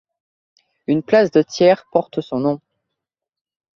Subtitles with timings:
[0.87, 2.61] Une place de Thiers porte son nom.